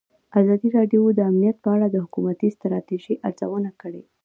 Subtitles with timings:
[0.39, 4.01] ازادي راډیو د امنیت په اړه د حکومتي ستراتیژۍ ارزونه کړې.